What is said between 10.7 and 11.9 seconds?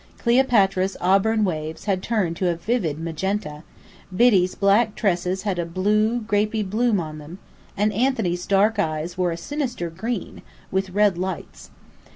with red lights.